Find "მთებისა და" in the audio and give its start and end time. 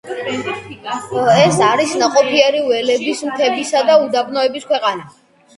3.29-3.99